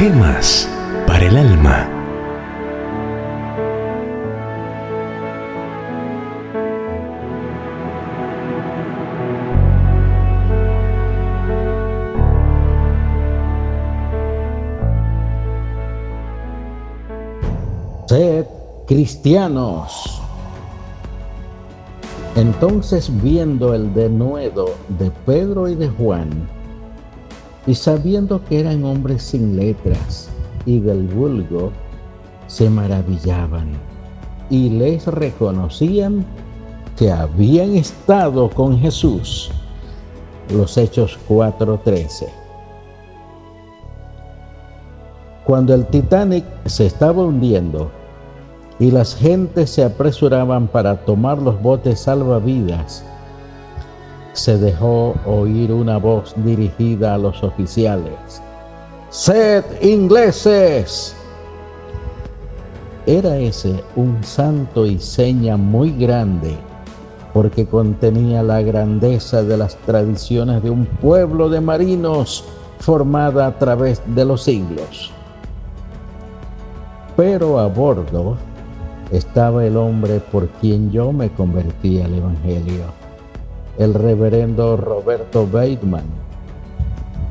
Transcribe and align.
Gemas 0.00 0.66
para 1.06 1.26
el 1.26 1.36
alma. 1.36 1.86
Sed 18.06 18.46
cristianos. 18.86 20.22
Entonces 22.36 23.10
viendo 23.22 23.74
el 23.74 23.92
denuedo 23.92 24.76
de 24.98 25.10
Pedro 25.26 25.68
y 25.68 25.74
de 25.74 25.90
Juan, 25.90 26.48
y 27.66 27.74
sabiendo 27.74 28.44
que 28.44 28.60
eran 28.60 28.84
hombres 28.84 29.22
sin 29.22 29.56
letras 29.56 30.28
y 30.66 30.80
del 30.80 31.06
vulgo, 31.08 31.72
se 32.46 32.68
maravillaban 32.68 33.68
y 34.50 34.70
les 34.70 35.06
reconocían 35.06 36.24
que 36.96 37.10
habían 37.10 37.76
estado 37.76 38.50
con 38.50 38.78
Jesús. 38.78 39.50
Los 40.52 40.76
Hechos 40.76 41.18
4:13. 41.28 42.28
Cuando 45.44 45.74
el 45.74 45.86
Titanic 45.86 46.44
se 46.66 46.86
estaba 46.86 47.22
hundiendo 47.22 47.90
y 48.78 48.90
las 48.90 49.14
gentes 49.14 49.70
se 49.70 49.84
apresuraban 49.84 50.66
para 50.68 51.04
tomar 51.04 51.38
los 51.38 51.60
botes 51.62 52.00
salvavidas, 52.00 53.04
se 54.40 54.56
dejó 54.56 55.14
oír 55.26 55.70
una 55.70 55.98
voz 55.98 56.32
dirigida 56.36 57.12
a 57.12 57.18
los 57.18 57.42
oficiales. 57.42 58.40
¡Sed 59.10 59.62
ingleses! 59.82 61.14
Era 63.04 63.36
ese 63.36 63.84
un 63.96 64.24
santo 64.24 64.86
y 64.86 64.98
seña 64.98 65.58
muy 65.58 65.90
grande, 65.92 66.56
porque 67.34 67.66
contenía 67.66 68.42
la 68.42 68.62
grandeza 68.62 69.42
de 69.42 69.58
las 69.58 69.76
tradiciones 69.76 70.62
de 70.62 70.70
un 70.70 70.86
pueblo 70.86 71.50
de 71.50 71.60
marinos 71.60 72.42
formada 72.78 73.46
a 73.46 73.58
través 73.58 74.00
de 74.06 74.24
los 74.24 74.44
siglos. 74.44 75.12
Pero 77.14 77.58
a 77.58 77.66
bordo 77.66 78.38
estaba 79.12 79.66
el 79.66 79.76
hombre 79.76 80.18
por 80.32 80.48
quien 80.48 80.90
yo 80.90 81.12
me 81.12 81.28
convertí 81.28 82.00
al 82.00 82.14
Evangelio 82.14 82.99
el 83.80 83.94
reverendo 83.94 84.76
Roberto 84.76 85.46
Bateman. 85.50 86.04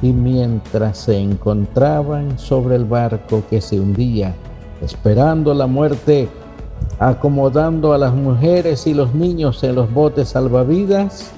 Y 0.02 0.12
mientras 0.12 0.98
se 0.98 1.16
encontraban 1.20 2.40
sobre 2.40 2.76
el 2.76 2.86
barco 2.86 3.44
que 3.52 3.62
se 3.62 3.80
hundía, 3.80 4.34
esperando 4.82 5.54
la 5.54 5.68
muerte, 5.68 6.28
acomodando 6.98 7.94
a 7.94 8.00
las 8.00 8.16
mujeres 8.16 8.88
y 8.88 8.96
los 8.96 9.14
niños 9.14 9.64
en 9.64 9.76
los 9.76 9.94
botes 9.94 10.30
salvavidas, 10.30 11.30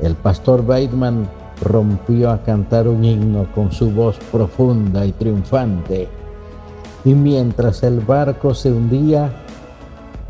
el 0.00 0.14
pastor 0.14 0.64
Bateman 0.64 1.28
rompió 1.60 2.30
a 2.30 2.42
cantar 2.42 2.86
un 2.86 3.04
himno 3.04 3.46
con 3.56 3.72
su 3.72 3.90
voz 3.90 4.18
profunda 4.30 5.04
y 5.04 5.10
triunfante. 5.10 6.08
Y 7.04 7.14
mientras 7.14 7.82
el 7.82 7.98
barco 7.98 8.54
se 8.54 8.70
hundía, 8.70 9.32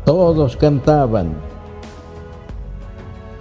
todos 0.03 0.57
cantaban 0.57 1.52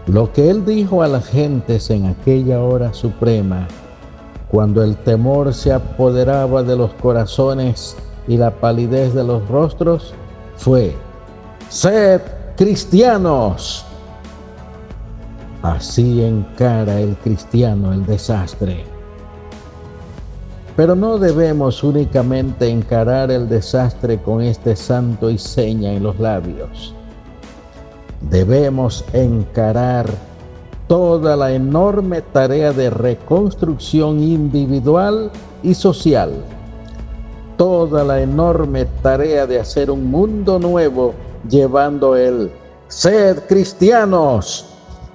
lo 0.07 0.33
que 0.33 0.51
él 0.51 0.65
dijo 0.65 1.03
a 1.03 1.09
las 1.09 1.27
gentes 1.27 1.89
en 1.91 2.07
aquella 2.07 2.61
hora 2.61 2.93
suprema, 2.93 3.69
cuando 4.51 4.83
el 4.83 4.97
temor 4.97 5.55
se 5.55 5.73
apoderaba 5.73 6.63
de 6.65 6.77
los 6.77 6.93
corazones 6.95 7.97
y 8.27 8.37
la 8.37 8.51
palidez 8.51 9.15
de 9.15 9.23
los 9.23 9.47
rostros, 9.49 10.13
fue, 10.57 10.95
sed 11.69 12.21
cristianos. 12.57 13.85
Así 15.63 16.25
encara 16.25 16.99
el 17.01 17.17
cristiano 17.19 17.93
el 17.93 18.05
desastre. 18.05 18.85
Pero 20.75 20.97
no 20.97 21.19
debemos 21.19 21.85
únicamente 21.85 22.69
encarar 22.69 23.31
el 23.31 23.49
desastre 23.49 24.21
con 24.21 24.43
este 24.43 24.75
santo 24.75 25.31
y 25.31 25.39
seña 25.39 25.93
en 25.93 26.03
los 26.03 26.19
labios 26.19 26.93
debemos 28.31 29.05
encarar 29.13 30.07
toda 30.87 31.37
la 31.37 31.53
enorme 31.53 32.23
tarea 32.23 32.73
de 32.73 32.91
reconstrucción 32.91 34.23
individual 34.23 35.31
y 35.63 35.75
social, 35.75 36.33
toda 37.57 38.05
la 38.05 38.21
enorme 38.21 38.87
tarea 39.03 39.47
de 39.47 39.61
hacer 39.61 39.91
un 39.91 40.11
mundo 40.11 40.59
nuevo 40.59 41.15
llevando 41.49 42.17
el 42.17 42.53
sed 42.89 43.45
cristianos, 43.49 44.67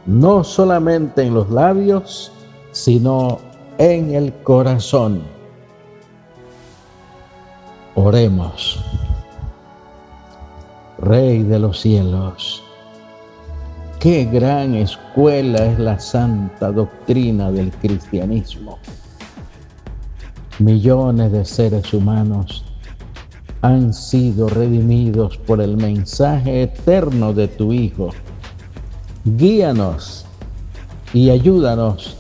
no 0.05 0.43
solamente 0.43 1.21
en 1.23 1.33
los 1.33 1.49
labios, 1.49 2.31
sino 2.71 3.39
en 3.77 4.15
el 4.15 4.33
corazón. 4.43 5.21
Oremos. 7.95 8.83
Rey 10.99 11.43
de 11.43 11.59
los 11.59 11.79
cielos 11.79 12.66
Qué 13.99 14.25
gran 14.25 14.75
escuela 14.75 15.65
es 15.65 15.79
la 15.79 15.99
santa 15.99 16.71
doctrina 16.71 17.51
del 17.51 17.71
cristianismo. 17.71 18.77
Millones 20.59 21.31
de 21.31 21.43
seres 21.43 21.91
humanos 21.95 22.63
han 23.63 23.95
sido 23.95 24.49
redimidos 24.49 25.37
por 25.39 25.61
el 25.61 25.77
mensaje 25.77 26.61
eterno 26.61 27.33
de 27.33 27.47
tu 27.47 27.73
Hijo. 27.73 28.09
Guíanos 29.25 30.25
y 31.11 31.31
ayúdanos 31.31 32.17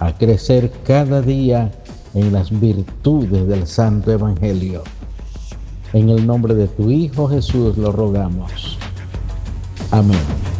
a 0.00 0.12
crecer 0.12 0.70
cada 0.84 1.22
día 1.22 1.70
en 2.12 2.30
las 2.30 2.50
virtudes 2.60 3.48
del 3.48 3.66
Santo 3.66 4.12
Evangelio. 4.12 4.82
En 5.94 6.10
el 6.10 6.26
nombre 6.26 6.54
de 6.54 6.68
tu 6.68 6.90
Hijo 6.90 7.26
Jesús 7.26 7.78
lo 7.78 7.90
rogamos. 7.90 8.76
Amén. 9.90 10.55